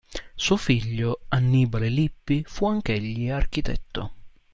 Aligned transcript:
Suo 0.33 0.57
figlio, 0.57 1.25
Annibale 1.27 1.87
Lippi, 1.87 2.43
fu 2.47 2.65
anch'egli 2.65 3.29
architetto. 3.29 4.13